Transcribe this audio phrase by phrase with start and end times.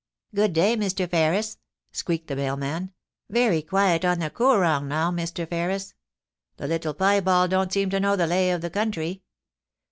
[0.33, 1.07] 'Good day, Mr.
[1.07, 1.59] Ferris,'
[1.91, 2.91] squeaked the mailman.
[3.29, 5.47] *Very quiet on the Koorong now, Mr.
[5.47, 5.93] Ferris.
[6.57, 9.21] The little piebald don't seem to know the lay of the country.